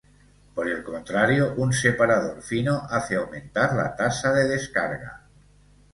Por 0.55 0.67
el 0.67 0.83
contrario, 0.83 1.53
un 1.57 1.73
separador 1.73 2.41
fino 2.41 2.87
hace 2.89 3.17
aumentar 3.17 3.75
la 3.75 3.95
tasa 3.95 4.33
de 4.33 4.47
descarga. 4.47 5.27